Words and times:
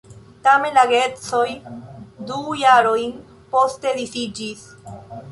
Tamen 0.45 0.77
la 0.77 0.83
geedzoj 0.91 1.41
du 2.31 2.37
jarojn 2.61 3.11
poste 3.51 3.93
disiĝis. 3.99 4.65